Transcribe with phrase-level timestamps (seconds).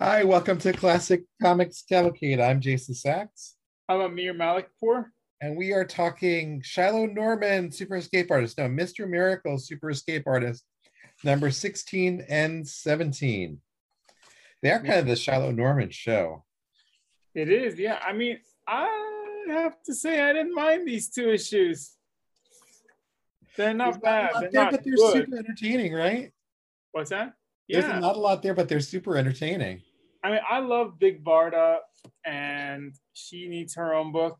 [0.00, 2.40] Hi, welcome to Classic Comics Cavalcade.
[2.40, 3.56] I'm Jason Sachs,
[3.88, 5.06] I'm Amir Malikpour.
[5.40, 8.58] and we are talking Shiloh Norman, Super Escape Artist.
[8.58, 9.08] No, Mr.
[9.08, 10.64] Miracle, Super Escape Artist,
[11.24, 13.60] number 16 and 17.
[14.62, 16.44] They are kind of the Shiloh Norman show.
[17.34, 17.98] It is, yeah.
[18.04, 18.88] I mean, I
[19.48, 21.92] have to say I didn't mind these two issues.
[23.56, 24.30] They're not There's bad.
[24.30, 25.12] a lot They're there, not but they're good.
[25.12, 26.32] super entertaining, right?
[26.92, 27.34] What's that?
[27.68, 27.98] There's Yeah.
[27.98, 29.82] not a lot there, but they're super entertaining.
[30.24, 31.78] I mean, I love Big Barda,
[32.24, 34.38] and she needs her own book.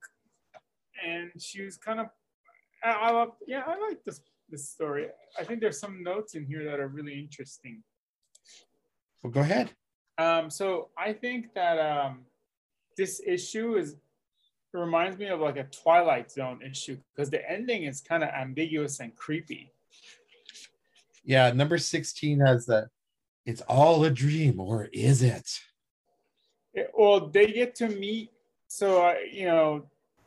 [1.07, 2.07] And she was kind of,
[2.83, 5.07] I, love, yeah, I like this this story.
[5.39, 7.83] I think there's some notes in here that are really interesting.
[9.23, 9.71] Well, go ahead.
[10.17, 12.21] Um, so I think that um,
[12.97, 17.85] this issue is it reminds me of like a Twilight Zone issue because the ending
[17.85, 19.73] is kind of ambiguous and creepy.
[21.25, 22.89] Yeah, number 16 has the
[23.47, 25.61] it's all a dream, or is it?
[26.75, 28.31] It- well, they get to meet.
[28.69, 29.87] So uh, you know,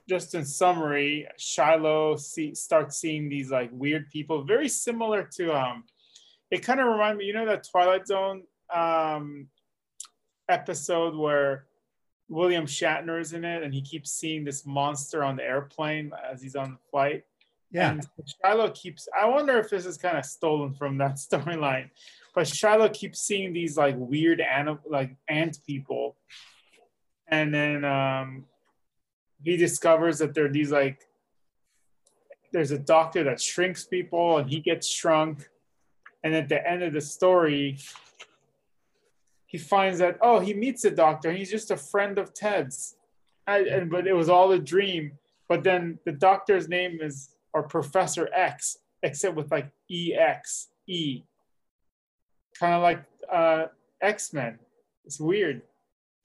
[0.10, 5.84] just in summary, Shiloh see, starts seeing these like weird people, very similar to um.
[6.50, 9.48] It kind of reminds me, you know, that Twilight Zone um
[10.50, 11.66] episode where
[12.30, 16.42] William Shatner is in it, and he keeps seeing this monster on the airplane as
[16.42, 17.24] he's on the flight.
[17.72, 17.92] Yeah.
[17.92, 18.08] And
[18.44, 21.90] Shiloh keeps, I wonder if this is kind of stolen from that storyline,
[22.34, 26.16] but Shiloh keeps seeing these like weird ant, like ant people.
[27.28, 28.46] And then um,
[29.44, 31.02] he discovers that there are these like,
[32.54, 35.50] there's a doctor that shrinks people and he gets shrunk.
[36.24, 37.80] And at the end of the story,
[39.46, 42.96] he finds that, oh, he meets a doctor he's just a friend of Ted's.
[43.48, 45.14] And, but it was all a dream.
[45.50, 51.24] But then the doctor's name is or Professor X, except with like EX, E.
[52.62, 53.66] Kind of like uh,
[54.02, 54.60] X Men.
[55.04, 55.64] It's weird.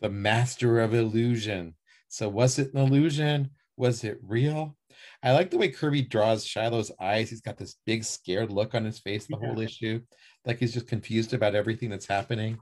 [0.03, 1.75] the master of illusion.
[2.09, 3.53] So was it an illusion?
[3.79, 4.77] Was it real?
[5.23, 7.31] I like the way Kirby draws Shiloh's eyes.
[7.31, 10.03] He's got this big scared look on his face the whole issue.
[10.45, 12.59] Like he's just confused about everything that's happening.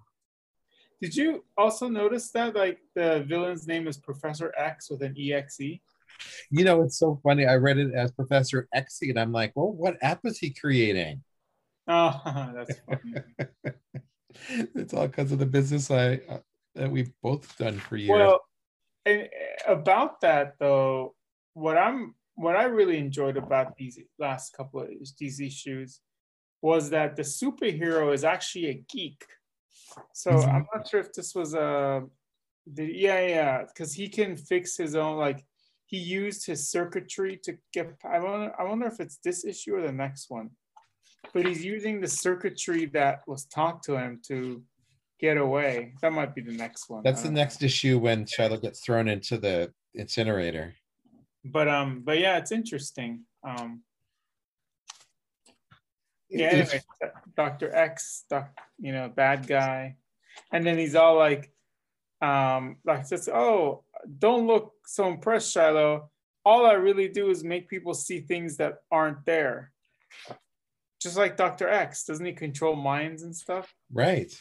[1.03, 5.81] Did you also notice that like the villain's name is Professor X with an EXE?
[6.51, 7.45] You know, it's so funny.
[7.45, 11.25] I read it as Professor Xy, and I'm like, well, what app is he creating?
[11.89, 12.21] Oh,
[12.55, 13.15] that's funny.
[14.75, 16.39] it's all because of the business I uh,
[16.75, 18.17] that we've both done for years.
[18.17, 18.41] Well,
[19.05, 19.23] and
[19.69, 21.15] uh, about that though,
[21.53, 26.01] what I'm what I really enjoyed about these last couple of these issues
[26.63, 29.25] was that the superhero is actually a geek.
[30.15, 30.55] So Mhm.
[30.55, 32.03] I'm not sure if this was a
[32.67, 35.45] the, yeah yeah because he can fix his own like
[35.85, 39.83] he used his circuitry to get I wonder I wonder if it's this issue or
[39.83, 40.51] the next one.
[41.33, 44.63] But he's using the circuitry that was taught to him to
[45.21, 45.95] get away.
[46.03, 47.03] That might be the next one.
[47.03, 47.41] That's the know.
[47.41, 50.75] next issue when Shiloh gets thrown into the incinerator.
[51.45, 53.83] but um but yeah it's interesting um
[56.31, 56.83] yeah anyway,
[57.37, 59.97] dr x doc, you know bad guy
[60.53, 61.53] and then he's all like
[62.23, 63.85] um like says oh
[64.19, 66.11] don't look so impressed shiloh
[66.45, 69.71] all i really do is make people see things that aren't there
[71.05, 74.33] just like dr x doesn't he control minds and stuff Right.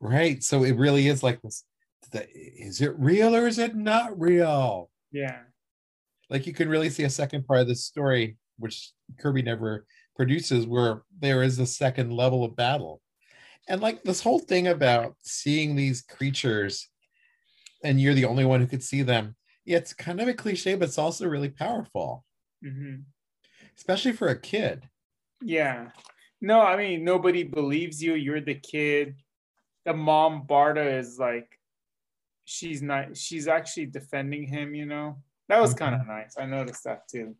[0.00, 0.42] Right.
[0.42, 1.64] So it really is like this.
[2.10, 4.90] The, is it real or is it not real?
[5.12, 5.38] yeah
[6.28, 10.66] Like you can really see a second part of this story, which Kirby never produces,
[10.66, 13.00] where there is a second level of battle.
[13.68, 16.88] And like this whole thing about seeing these creatures
[17.84, 19.36] and you're the only one who could see them.
[19.64, 22.24] Yeah, it's kind of a cliche, but it's also really powerful,
[22.62, 22.96] hmm
[23.76, 24.88] especially for a kid.
[25.42, 25.90] Yeah.
[26.40, 28.14] No, I mean nobody believes you.
[28.14, 29.16] You're the kid.
[29.84, 31.58] The mom Barda is like
[32.44, 35.16] she's not she's actually defending him, you know.
[35.48, 36.36] That was kind of nice.
[36.38, 37.36] I noticed that too.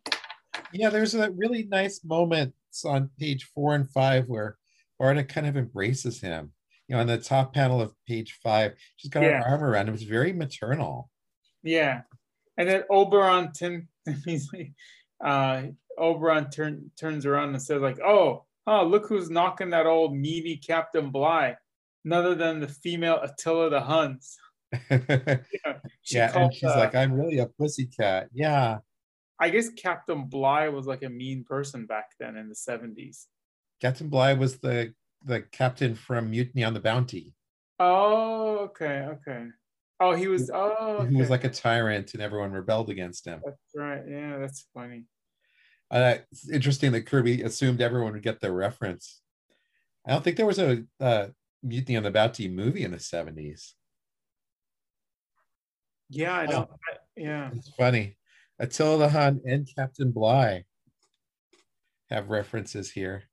[0.71, 2.53] Yeah, there's a really nice moment
[2.85, 4.57] on page four and five where
[5.01, 6.51] Barda kind of embraces him.
[6.87, 9.41] You know, on the top panel of page five, she's got Yeah.
[9.41, 9.93] her arm around him.
[9.95, 11.09] It's very maternal.
[11.63, 12.01] Yeah.
[12.57, 13.87] And then Oberon Tim
[14.25, 14.73] he's like
[15.23, 15.63] uh
[15.97, 20.57] Oberon turn, turns around and says like, "Oh, oh, look who's knocking that old meaty
[20.57, 21.55] Captain Bligh,
[22.03, 24.37] none other than the female Attila the Huns."
[24.89, 28.29] yeah, She and called, she's uh, like, I'm really a pussycat.
[28.33, 28.79] Yeah.
[29.39, 33.25] I guess Captain Bligh was like a mean person back then in the 70s.
[33.81, 34.93] Captain Bligh was the
[35.25, 37.33] the captain from Mutiny on the Bounty,
[37.79, 39.47] Oh, okay, okay.
[39.99, 40.49] Oh, he was.
[40.53, 41.09] Oh, okay.
[41.09, 43.41] who was like a tyrant and everyone rebelled against him.
[43.43, 44.03] That's right.
[44.07, 45.05] Yeah, that's funny.
[45.91, 49.21] Uh, it's interesting that Kirby assumed everyone would get the reference.
[50.07, 51.27] I don't think there was a uh,
[51.61, 53.73] Mutiny on the Bounty movie in the 70s.
[56.09, 56.51] Yeah, I Oh.
[56.51, 56.69] don't.
[56.71, 57.51] I- yeah.
[57.53, 58.17] It's funny.
[58.59, 60.63] Attila the Hun and Captain Bligh
[62.09, 63.23] have references here.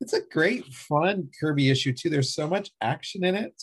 [0.00, 2.08] It's a great, fun Kirby issue too.
[2.10, 3.62] There's so much action in it.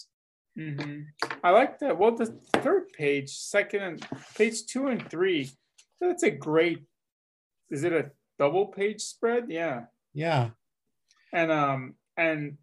[0.55, 1.01] hmm
[1.43, 1.97] I like that.
[1.97, 2.27] Well, the
[2.57, 5.51] third page, second and page two and three.
[6.01, 6.83] That's a great.
[7.69, 9.45] Is it a double page spread?
[9.49, 9.85] Yeah.
[10.13, 10.51] Yeah,
[11.33, 12.57] And um and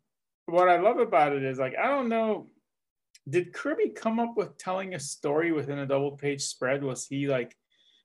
[0.47, 2.49] what I love about it is like I don't know,
[3.29, 6.83] did Kirby come up with telling a story within a double page spread?
[6.83, 7.55] Was he like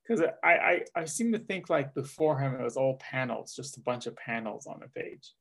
[0.06, 3.78] because I, I I seem to think like before him it was all panels, just
[3.78, 5.34] a bunch of panels on a page.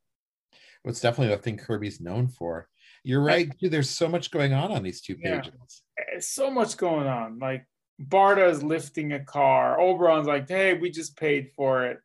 [0.85, 2.69] it's definitely the thing Kirby's known for.
[3.03, 3.51] You're right.
[3.59, 5.83] Dude, there's so much going on on these two pages.
[6.15, 7.41] It's so much going on.
[7.41, 7.67] Like
[8.01, 9.81] Barda is lifting a car.
[9.81, 11.99] Oberon's like, hey, we just paid for it.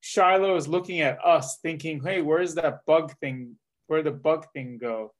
[0.00, 3.56] Shiloh is looking at us thinking, hey, where's that bug thing?
[3.86, 5.12] Where'd the bug thing go?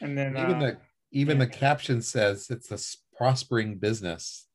[0.00, 0.76] And then Even uh, the
[1.12, 1.44] even yeah.
[1.44, 2.78] the caption says it's a
[3.16, 4.46] prospering business.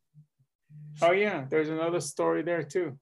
[1.01, 2.97] Oh yeah, there's another story there too.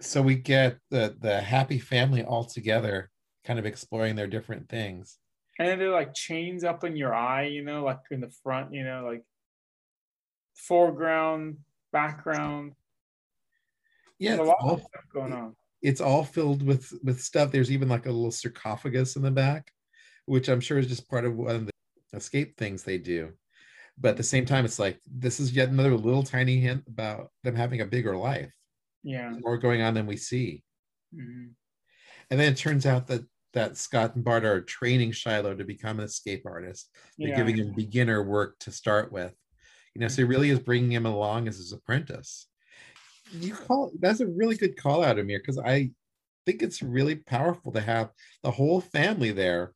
[0.00, 3.10] So we get the the happy family all together,
[3.44, 5.18] kind of exploring their different things.
[5.58, 8.74] And then they're like chains up in your eye, you know, like in the front,
[8.74, 9.22] you know, like
[10.54, 11.58] foreground,
[11.92, 12.74] background.
[14.18, 15.56] Yeah, There's a it's lot all of stuff going on.
[15.82, 17.50] it's all filled with with stuff.
[17.52, 19.70] There's even like a little sarcophagus in the back,
[20.26, 21.72] which I'm sure is just part of one of the
[22.16, 23.32] escape things they do.
[23.98, 27.30] But at the same time, it's like this is yet another little tiny hint about
[27.42, 28.52] them having a bigger life,
[29.02, 29.30] Yeah.
[29.40, 30.64] more going on than we see.
[31.14, 31.54] mhm.
[32.30, 33.22] And then it turns out that
[33.52, 36.90] that Scott and Bart are training Shiloh to become an escape artist.
[37.18, 37.36] They're Yeah.
[37.36, 39.32] giving him beginner work to start with.
[39.94, 42.48] You know, so he really is bringing him along as his apprentice.
[43.32, 45.90] You call that's a really good call out, Amir, because I
[46.46, 48.10] think it's really powerful to have
[48.42, 49.72] the whole family there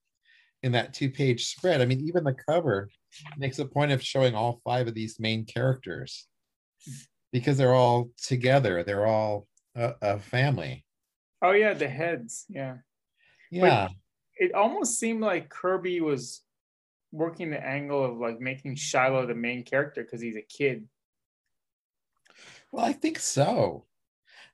[0.62, 1.80] in that two-page spread.
[1.80, 2.88] I mean, even the cover
[3.36, 6.26] makes a point of showing all five of these main characters
[7.32, 8.82] because they're all together.
[8.82, 10.84] They're all a, a family.
[11.40, 12.44] Oh yeah, the heads.
[12.48, 12.78] Yeah.
[13.50, 13.88] Yeah.
[14.36, 16.42] It almost seemed like Kirby was
[17.12, 20.86] working the angle of like making Shiloh the main character because he's a kid.
[22.72, 23.86] Well, I think so.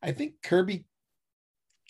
[0.03, 0.87] I think Kirby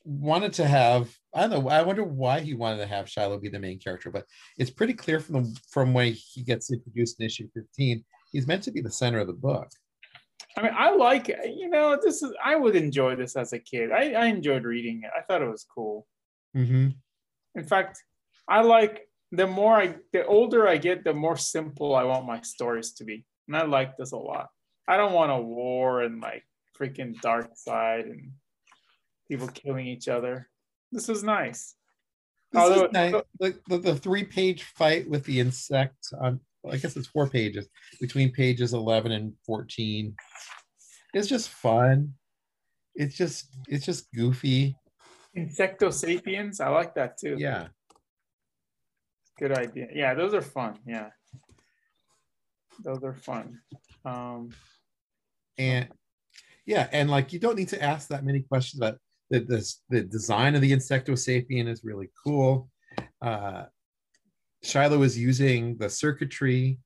[0.05, 1.15] wanted to have.
[1.35, 1.69] I don't know.
[1.69, 4.25] I wonder why he wanted to have Shiloh be the main character, but
[4.57, 8.05] it's pretty clear from the from when he gets introduced in issue fifteen.
[8.33, 9.69] He's meant to be the center of the book.
[10.57, 13.91] I mean, I like you know this is I would enjoy this as a kid.
[13.93, 15.11] I, I enjoyed reading it.
[15.17, 16.07] I thought it was cool.
[16.57, 16.89] Mm-hmm.
[17.57, 18.03] In fact,
[18.49, 22.41] I like the more I the older I get, the more simple I want my
[22.43, 23.25] stories to be.
[23.49, 24.49] And I like this a lot.
[24.89, 26.45] I don't want a war and like
[26.79, 28.33] freaking Darkseid and
[29.29, 30.49] people killing each other.
[30.93, 31.75] This is nice.
[32.53, 33.15] This Although- is nice.
[33.41, 36.41] Like the, the three-page fight with the insect on.
[36.71, 37.69] I guess it's four pages
[38.01, 40.15] between pages eleven and fourteen.
[41.13, 42.15] It's just fun.
[42.95, 44.75] It's just it's just goofy.
[45.37, 47.37] Insecto sapiens, I like that too.
[47.39, 47.67] Yeah.
[49.39, 49.89] Good idea.
[49.93, 50.79] Yeah, those are fun.
[50.87, 51.11] Yeah.
[52.83, 53.61] Those are fun.
[54.05, 54.51] Um
[55.59, 55.89] and
[56.67, 58.99] yeah and like you don't need to ask that many questions about
[59.31, 62.69] the this the design of the insectosapien is really cool
[63.23, 63.65] uh
[64.63, 66.79] shiloh is using the circuitry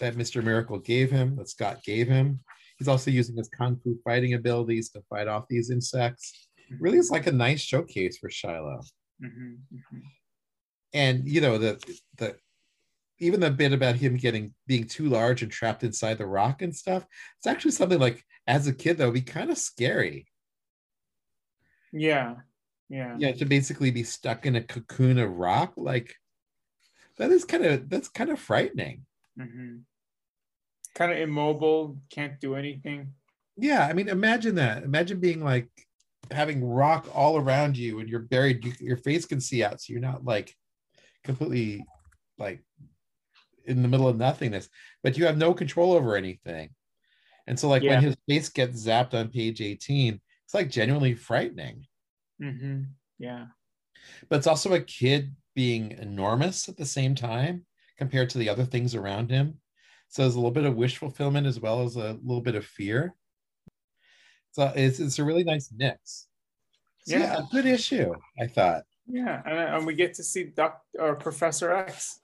[0.00, 2.40] that mr miracle gave him that scott gave him
[2.78, 6.48] he's also using his kung fu fighting abilities to fight off these insects
[6.80, 8.80] really it's like a nice showcase for shiloh
[9.22, 10.00] mhm, mhm.
[10.94, 11.82] And you know the
[12.16, 12.36] the
[13.18, 16.74] even the bit about him getting being too large and trapped inside the rock and
[16.74, 20.26] stuff it's actually something like as a kid that would be kind of scary
[21.92, 22.36] Yeah.
[22.88, 23.16] Yeah.
[23.18, 26.14] yeah to basically be stuck in a cocoon of rock like
[27.18, 29.04] that is kind of that's kind of frightening
[29.38, 29.76] hmm
[30.94, 33.14] Kind of immobile, can't do anything.
[33.56, 35.68] yeah i mean imagine that imagine being like
[36.30, 39.92] having rock all around you and you're buried you, your face can see out so
[39.92, 40.54] you're not like
[41.24, 41.84] completely
[42.38, 42.62] like
[43.64, 44.68] in the middle of nothingness
[45.02, 46.70] but you have no control over anything
[47.46, 47.94] and so like Yeah.
[47.94, 51.86] when his face gets zapped on page 18 it's like genuinely frightening
[52.40, 52.82] hmm
[53.18, 53.46] Yeah.
[54.28, 57.64] but it's also a kid being enormous at the same time
[57.96, 59.60] compared to the other things around him.
[60.08, 62.66] So there's a little bit of wish fulfillment as well as a little bit of
[62.66, 63.14] fear.
[64.50, 66.26] So it's, it's a really nice mix.
[67.06, 67.34] So yeah.
[67.34, 67.38] Yeah.
[67.38, 68.82] a good issue, I thought.
[69.06, 69.42] Yeah.
[69.44, 72.20] And, and we get to see Doc or Professor X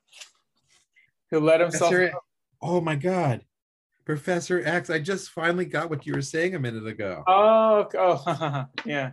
[1.30, 1.94] who let himself.
[2.62, 3.44] Oh my God.
[4.04, 7.22] Professor X, I just finally got what you were saying a minute ago.
[7.28, 9.12] Oh, oh, yeah.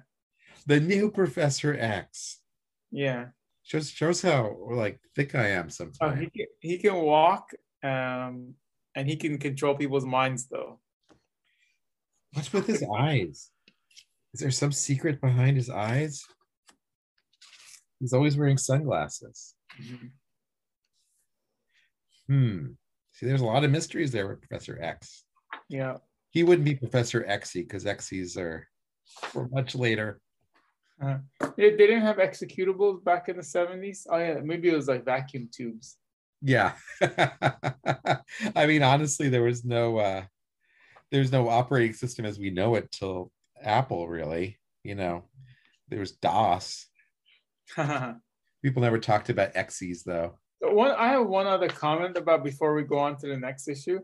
[0.66, 2.40] The new Professor X.
[2.92, 3.28] Yeah.
[3.64, 6.20] Shows shows how like thick I am Oh, sometimes.
[6.22, 7.52] he can, he can walk,
[7.84, 8.54] um,
[8.96, 10.80] and he can control people's minds though.
[12.34, 13.50] What's with his eyes?
[14.34, 16.24] Is there some secret behind his eyes?
[18.00, 19.56] He's always wearing sunglasses.
[19.80, 20.12] Mhm.
[22.28, 22.66] Hmm.
[23.14, 25.24] See, there's a lot of mysteries there with Professor X.
[25.70, 25.98] Yeah.
[26.30, 28.68] He wouldn't be Professor Xy because Xy's are
[29.06, 30.20] for much later.
[31.00, 34.08] They, they didn't have executables back in the 70s.
[34.10, 35.98] Oh yeah, maybe it was like vacuum tubes.
[36.42, 36.74] Yeah.
[37.02, 40.24] I mean, honestly, there was no uh
[41.12, 44.60] there's no operating system as we know it till Apple, really.
[44.84, 45.24] You know,
[45.88, 46.87] there was DOS.
[48.64, 50.38] People never talked about Xy's though.
[50.62, 54.00] one I have one other comment about before we go on to the next issue.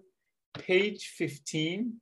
[0.58, 1.94] Page 15,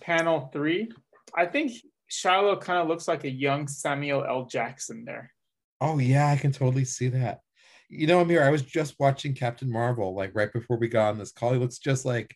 [0.00, 0.90] panel three.
[1.36, 1.72] I think
[2.08, 4.46] Shiloh kind of looks like a young Samuel L.
[4.46, 5.32] Jackson there.
[5.80, 7.40] Oh yeah, I can totally see that.
[7.88, 11.18] You know, Amir, I was just watching Captain Marvel like right before we got on
[11.18, 11.52] this call.
[11.52, 12.34] He looks just like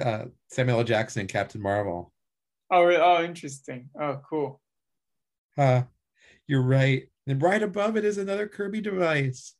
[0.00, 0.84] uh, Samuel L.
[0.84, 2.12] Jackson in Captain Marvel.
[2.70, 3.88] Oh, re- oh, interesting.
[4.00, 4.60] Oh, cool.
[5.56, 5.82] Uh,
[6.46, 7.04] you're right.
[7.26, 9.54] And right above it is another Kirby device.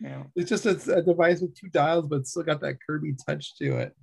[0.00, 0.24] Yeah.
[0.34, 3.76] It's just a, a device with two dials, but still got that Kirby touch to
[3.78, 3.94] it.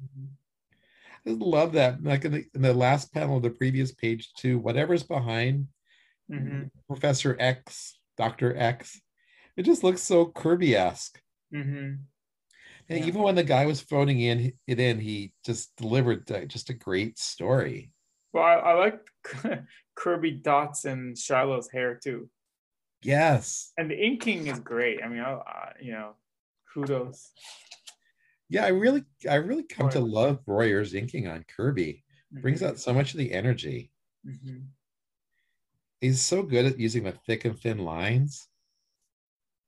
[1.26, 2.04] I just love that.
[2.04, 5.68] Like in the, in the last panel of the previous page, too, whatever's behind
[6.30, 8.56] hmm Professor X, Dr.
[8.58, 9.00] X,
[9.58, 11.20] it just looks so Kirby esque.
[11.52, 11.94] hmm
[12.90, 13.06] And Yeah.
[13.06, 17.18] even when the guy was phoning in it in, he just delivered just a great
[17.20, 17.92] story.
[18.34, 19.00] Well, I, I like
[19.96, 22.30] Kirby dots and Shiloh's hair too,
[23.04, 23.72] Yes.
[23.78, 25.02] and the inking is great.
[25.04, 26.14] I mean, I, I, you know,
[26.74, 27.32] kudos.
[28.50, 32.04] Yeah, I really I really come to love Royer's inking on Kirby.
[32.32, 33.92] Brings out so much of the energy.
[34.26, 34.68] Mhm.
[36.00, 38.48] He's so good at using the thick and thin lines.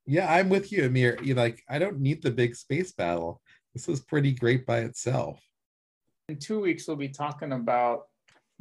[0.06, 1.18] Yeah, I'm with you, Amir.
[1.22, 3.40] You like, I don't need the big space battle.
[3.72, 5.40] This is pretty great by itself.
[6.28, 8.04] In two weeks, we'll be talking about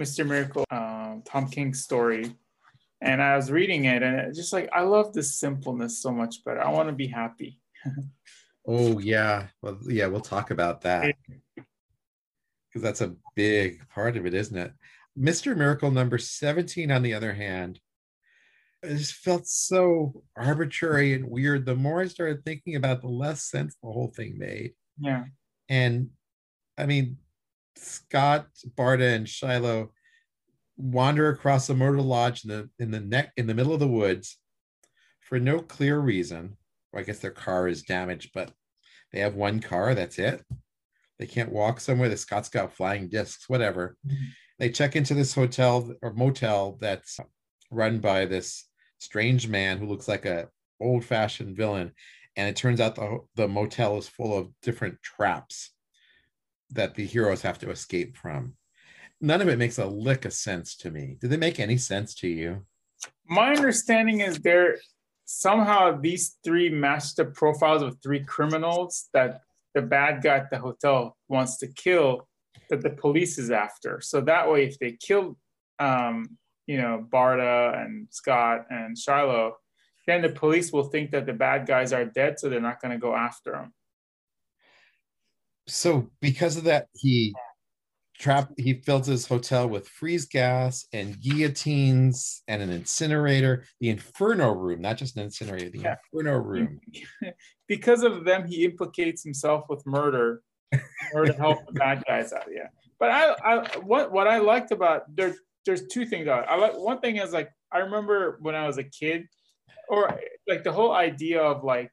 [0.01, 0.25] Mr.
[0.25, 2.35] Miracle, um, Tom King's story.
[3.03, 6.63] And I was reading it, and just like I love this simpleness so much better.
[6.65, 7.59] I want to be happy.
[8.65, 11.15] Oh yeah, well yeah, we'll talk about that
[12.73, 14.71] because that's a big part of it, isn't it?
[15.19, 15.55] Mr.
[15.55, 17.79] Miracle number 17, on the other hand,
[18.81, 21.65] it just felt so arbitrary and weird.
[21.65, 24.73] The more I started thinking about, it, the less sense the whole thing made.
[24.97, 25.25] Yeah.
[25.69, 26.09] And
[26.77, 27.17] I mean,
[27.75, 29.91] Scott, Barda, and Shiloh
[30.83, 33.87] wander across a motor lodge in the in the neck in the middle of the
[33.87, 34.37] woods
[35.21, 36.57] for no clear reason.
[36.91, 38.51] Or I guess their car is damaged, but
[39.11, 39.95] they have one car.
[39.95, 40.43] That's it.
[41.17, 42.09] They can't walk somewhere.
[42.09, 43.97] The Scott's got flying discs, whatever.
[44.05, 44.27] Mhm.
[44.59, 47.19] They check into this hotel or motel that's
[47.71, 48.67] run by this
[48.99, 50.49] strange man who looks like a
[50.79, 51.93] old-fashioned villain.
[52.35, 55.71] And it turns out the, the motel is full of different traps
[56.71, 58.55] that the heroes have to escape from.
[59.23, 61.15] None of it makes a lick of sense to me.
[61.21, 62.65] Did they make any sense to you?
[63.25, 64.75] My understanding is there
[65.23, 69.39] somehow these three match the profiles of three criminals that
[69.75, 72.27] the bad guy at the hotel wants to kill
[72.69, 74.01] that the police is after.
[74.01, 75.37] So that way, if they kill,
[75.79, 76.37] um,
[76.67, 79.53] you know, Barda and Scott and Shiloh,
[80.05, 82.91] then the police will think that the bad guys are dead, so they're not going
[82.91, 83.73] to go after them.
[85.65, 87.33] So because of that, he
[88.17, 94.51] trap he fills his hotel with freeze gas and guillotines and an incinerator, the inferno
[94.51, 95.95] room, not just an incinerator, the Yeah.
[96.13, 96.79] inferno room.
[97.67, 100.41] because of them, he implicates himself with murder,
[101.13, 102.45] order to help the bad guys out.
[102.51, 102.67] Yeah,
[102.99, 106.27] but I, I, what, what I liked about there's there's two things.
[106.27, 109.27] I, I like one thing is like I remember when I was a kid,
[109.87, 111.91] or like the whole idea of like,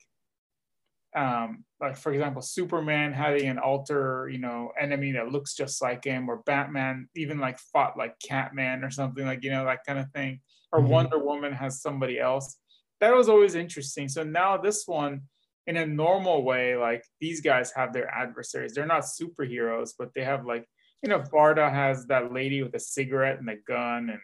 [1.16, 6.04] um, like for example, Superman having an alter, you know, enemy that looks just like
[6.04, 9.98] him, or Batman even like fought like Catman or something like you know that kind
[9.98, 10.40] of thing,
[10.72, 10.88] or Mhm.
[10.88, 12.58] Wonder Woman has somebody else.
[13.00, 14.08] That was always interesting.
[14.08, 15.22] So now this one
[15.66, 18.74] in a normal way, like these guys have their adversaries.
[18.74, 20.66] They're not superheroes, but they have like,
[21.02, 24.20] you know, Barda has that lady with a cigarette and a gun, and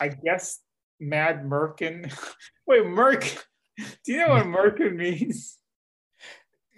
[0.00, 0.60] I guess
[0.98, 2.10] Mad Merkin.
[2.66, 3.44] Wait, merk
[4.04, 5.57] Do you know what Merkin means?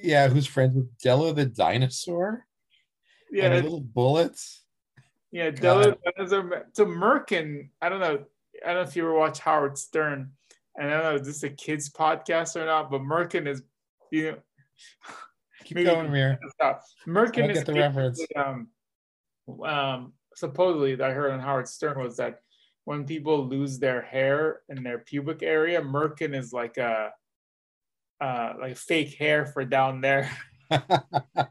[0.03, 2.47] Yeah, who's friends with Della the dinosaur?
[3.31, 4.63] Yeah, and little bullets.
[5.31, 5.51] yeah.
[5.51, 5.97] Della,
[6.73, 7.69] so Merkin.
[7.81, 8.25] I don't know.
[8.65, 10.33] I don't know if you ever watch Howard Stern,
[10.77, 13.63] and I don't know is this a kids podcast or not, but Merkin is,
[14.11, 14.37] you know,
[15.65, 16.83] Keep Maybe- going, stop.
[17.07, 18.25] Merkin is the reference.
[18.35, 18.69] um,
[19.65, 22.41] um, supposedly that I heard on Howard Stern was that
[22.85, 27.13] when people lose their hair in their pubic area, Merkin is like a
[28.21, 30.31] uh like fake hair for down there.
[30.71, 31.49] the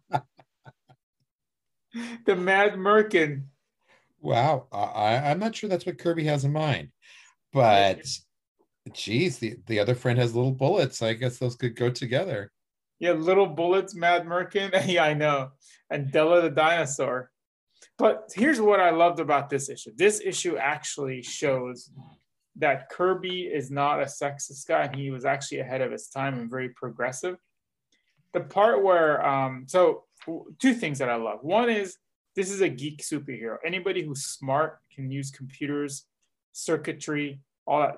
[2.36, 3.44] Mad Merkin.
[4.22, 6.90] Wow, I, I'm not sure that's what Kirby has in mind,
[7.54, 8.06] but
[8.94, 11.02] geez, the, the other friend has little bullets.
[11.02, 12.52] I guess those could go together.
[13.00, 14.72] Yeah, little bullets, Mad Merkin.
[14.88, 15.52] yeah, I know,
[15.90, 17.32] and Della the dinosaur.
[17.98, 19.92] But here's what I loved about this issue.
[19.96, 21.90] This issue actually shows
[22.60, 26.38] that Kirby is not a sexist guy, and he was actually ahead of his time
[26.38, 27.38] and very progressive.
[28.34, 30.04] The part where, um, so
[30.60, 31.39] two things that I love.
[31.42, 31.98] One is
[32.36, 33.58] this is a geek superhero.
[33.66, 36.06] Anybody who's smart can use computers,
[36.51, 37.98] circuitry, all that,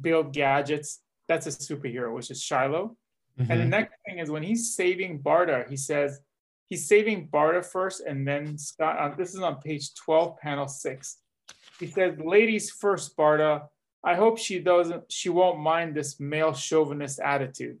[0.00, 1.00] build gadgets.
[1.28, 2.96] That's a superhero, which is Shiloh.
[3.38, 3.52] Mm-hmm.
[3.52, 6.20] And the next thing is when he's saving Barda, he says
[6.68, 8.98] he's saving Barda first, and then Scott.
[8.98, 11.18] Uh, this is on page 12, panel six.
[11.78, 13.68] He says, "Ladies first, Barda.
[14.04, 15.10] I hope she doesn't.
[15.10, 17.78] She won't mind this male chauvinist attitude."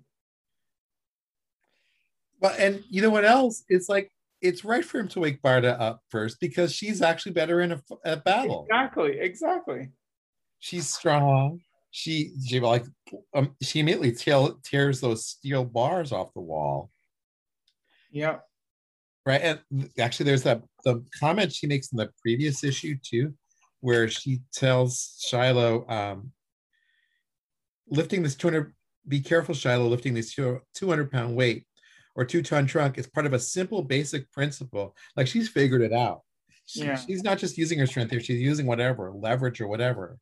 [2.40, 3.64] Well, and you know what else?
[3.68, 7.60] It's like it's right for him to wake Barda up first because she's actually better
[7.60, 8.66] in a, a battle.
[8.68, 9.88] Exactly, exactly.
[10.60, 11.60] She's strong.
[11.90, 12.84] She she like
[13.34, 16.90] um, she immediately tear, tears those steel bars off the wall.
[18.10, 18.38] Yeah.
[19.26, 23.34] Right, and actually, there's that the comment she makes in the previous issue too,
[23.80, 26.32] where she tells Shiloh, um,
[27.88, 28.74] lifting this 200,
[29.06, 31.66] be careful, Shiloh, lifting this 200 pound weight
[32.14, 34.96] or two ton trunk is part of a simple basic principle.
[35.16, 36.22] Like she's figured it out.
[36.66, 36.96] She, yeah.
[36.96, 40.18] She's not just using her strength here, she's using whatever, leverage or whatever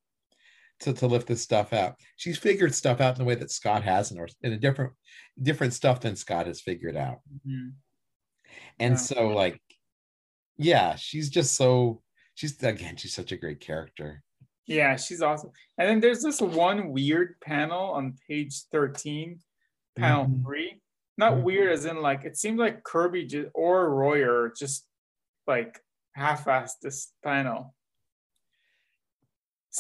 [0.81, 1.97] to, to lift this stuff out.
[2.17, 4.93] She's figured stuff out in the way that Scott hasn't, or in a different
[5.41, 7.21] different stuff than Scott has figured out.
[7.47, 7.69] Mm-hmm.
[8.79, 8.99] And yeah.
[8.99, 9.61] so, like,
[10.59, 12.03] yeah, she's just so
[12.37, 14.23] she's again, she's such a great character.
[14.67, 15.51] Yeah, she's awesome.
[15.79, 19.41] And then there's this one weird panel on page 13,
[19.97, 20.45] panel mm-hmm.
[20.45, 20.81] three,
[21.19, 21.43] not mm-hmm.
[21.43, 24.87] weird as in like it seemed like Kirby just, or Royer just
[25.47, 25.81] like
[26.15, 27.75] half-assed this panel.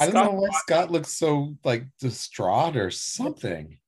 [0.00, 3.78] I don't know why Scott looks so like distraught or something.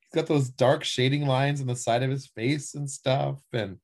[0.00, 3.78] He's got those dark shading lines on the side of his face and stuff, and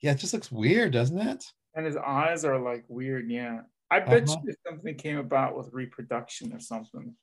[0.00, 1.44] yeah, it just looks weird, doesn't it?
[1.76, 3.30] And his eyes are like weird.
[3.30, 3.60] Yeah,
[3.90, 4.40] I bet uh-huh.
[4.44, 7.14] you something came about with reproduction or something.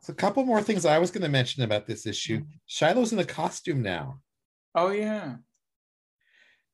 [0.00, 2.44] So a couple more things I was going to mention about this issue.
[2.66, 4.20] Shiloh's in a costume now.
[4.74, 5.36] Oh yeah.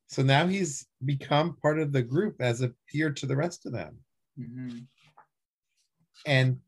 [0.09, 3.73] So now he's become part of the group as a peer to the rest of
[3.73, 3.99] them.
[4.38, 4.79] Mm-hmm.
[6.27, 6.59] And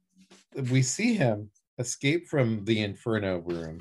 [0.70, 3.81] we see him escape from the inferno room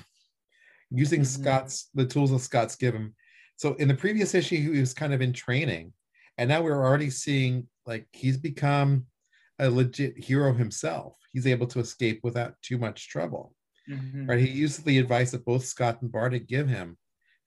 [0.91, 1.41] using mm-hmm.
[1.41, 3.13] Scott's the tools that Scott's given.
[3.55, 5.91] So in the previous issue, he was kind of in training,
[6.37, 9.05] and now we're already seeing like he's become
[9.59, 11.15] a legit hero himself.
[11.33, 13.53] He's able to escape without too much trouble.
[13.89, 14.27] Mm-hmm.
[14.27, 14.39] Right?
[14.39, 16.97] He uses the advice that both Scott and Barda give him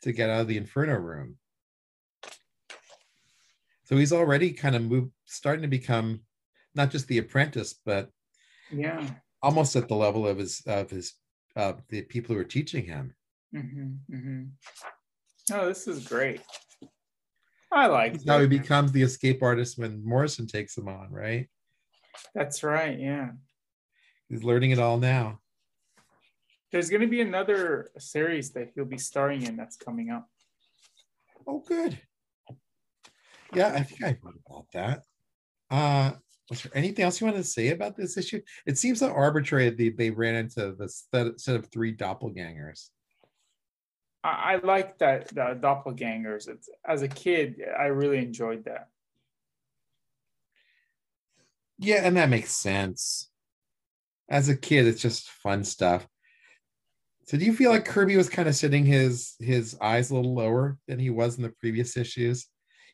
[0.03, 1.37] to get out of the Inferno room.
[3.85, 6.21] So he's already kind of moved, starting to become
[6.75, 8.09] not just the apprentice, but
[8.73, 9.05] yeah,
[9.43, 11.15] almost at the level of his of his
[11.57, 13.15] uh, the people who are teaching him.
[13.55, 14.43] Mm-hmm, mm-hmm.
[15.53, 16.41] Oh, this is great.
[17.73, 21.49] I like how he becomes the escape artist when Morrison takes him on, right?
[22.35, 22.99] That's right.
[22.99, 23.31] Yeah.
[24.29, 25.41] He's learning it all now.
[26.73, 30.29] There's going to be another series that he'll be starring in that's coming up.
[31.47, 31.99] Oh, good.
[33.55, 35.03] Yeah, I think I heard about that.
[35.71, 36.13] Uh,
[36.49, 38.41] was there anything else you wanted to say about this issue?
[38.67, 42.91] It seems so arbitrary they, they ran into this set of three doppelgangers.
[44.23, 46.49] I, I like that the doppelgangers.
[46.49, 48.89] It's, as a kid, I really enjoyed that.
[51.79, 53.31] Yeah, and that makes sense.
[54.29, 56.07] As a kid, it's just fun stuff.
[57.25, 60.35] So do you feel like Kirby was kind of sitting his his eyes a little
[60.35, 62.47] lower than he was in the previous issues?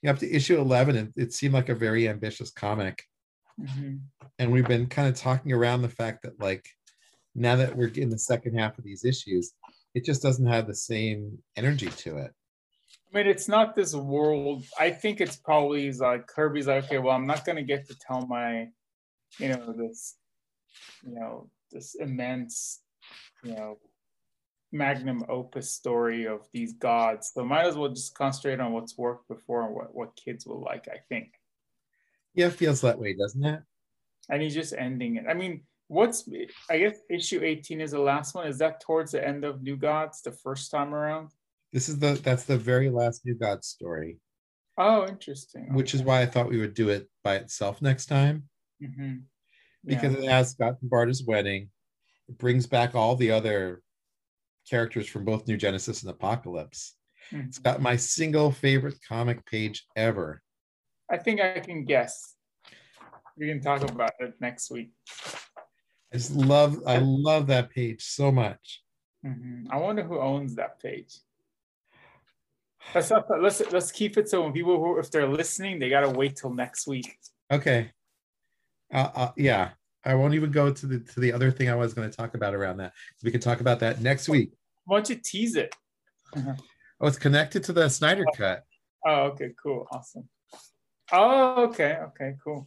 [0.03, 3.03] You know, up to issue 11, it, it seemed like a very ambitious comic.
[3.59, 3.97] Mm-hmm.
[4.39, 6.69] And we've been kind of talking around the fact that like
[7.35, 9.53] now that we're in the second half of these issues,
[9.97, 12.31] it just doesn't have the same energy to it.
[13.11, 14.67] I mean, it's not this world.
[14.79, 17.97] I think it's probably like Kirby's like, okay, well, I'm not going to get to
[18.07, 18.69] tell my,
[19.39, 20.17] you know, this,
[21.03, 22.83] you know, this immense,
[23.43, 23.79] you know,
[24.71, 27.31] magnum opus story of these gods.
[27.33, 30.61] So might as well just concentrate on what's worked before and what, what kids will
[30.61, 31.33] like, I think.
[32.35, 33.63] Yeah, it feels that way, doesn't it?
[34.29, 35.25] And he's just ending it.
[35.27, 36.29] I mean, what's
[36.70, 38.46] I guess issue 18 is the last one.
[38.46, 41.31] Is that towards the end of New Gods, the first time around?
[41.72, 44.18] This is the that's the very last New Gods story.
[44.79, 45.72] Oh, interesting.
[45.72, 48.44] Which is why I thought we would do it by itself next time.
[48.83, 49.16] Mm-hmm.
[49.85, 49.94] Yeah.
[50.01, 51.70] Because it has Scott and Barda's wedding.
[52.29, 53.83] It brings back all the other
[54.68, 56.92] characters from both New Genesis and Apokolips.
[57.33, 57.46] Mhm.
[57.46, 60.42] It's got my single favorite comic page ever.
[61.11, 62.35] I think I can guess.
[63.38, 64.92] We can talk about it next week.
[66.17, 68.83] I just love I love that page so much.
[69.23, 69.67] Mhm.
[69.71, 71.19] I wonder who owns that page.
[72.95, 76.09] Let's not, let's let's keep it so when people who if they're listening, they gotta
[76.09, 77.19] wait till next week.
[77.51, 77.91] Okay.
[78.91, 79.73] Uh, uh, yeah,
[80.07, 82.35] I won't even go to the to the other thing I was going to talk
[82.35, 82.95] about around that.
[83.23, 84.53] We can talk about that next week.
[84.87, 85.75] Why don't you tease it?
[86.99, 88.65] Oh, it's connected to the Snyder cut.
[89.07, 90.31] Oh, okay, cool, awesome.
[91.13, 92.67] Oh, okay, okay, cool.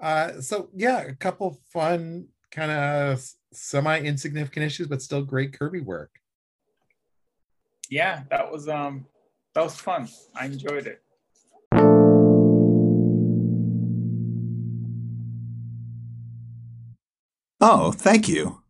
[0.00, 5.80] Uh, so yeah, a couple fun kind of semi insignificant issues, but still great Kirby
[5.80, 6.10] work.
[7.88, 9.06] Yeah, that was um
[9.54, 10.08] that was fun.
[10.34, 11.02] I enjoyed it.
[17.60, 18.60] Oh, thank you.